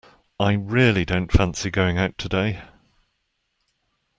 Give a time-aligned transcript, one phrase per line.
[0.39, 2.63] I really don't fancy going out today.